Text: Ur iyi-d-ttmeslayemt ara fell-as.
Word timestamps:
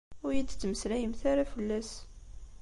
Ur 0.25 0.31
iyi-d-ttmeslayemt 0.33 1.21
ara 1.31 1.43
fell-as. 1.53 1.91